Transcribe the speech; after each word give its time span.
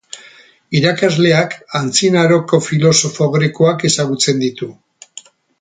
Irakasleak 0.79 1.53
antzinaroko 1.81 2.61
filosofo 2.71 3.31
grekoak 3.39 3.89
ezagutzen 3.93 4.43
ditu. 4.49 4.75